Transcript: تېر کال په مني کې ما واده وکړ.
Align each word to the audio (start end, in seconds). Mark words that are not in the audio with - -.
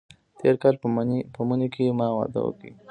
تېر 0.39 0.55
کال 0.61 0.75
په 1.35 1.39
مني 1.49 1.67
کې 1.73 1.95
ما 1.97 2.07
واده 2.17 2.39
وکړ. 2.43 2.71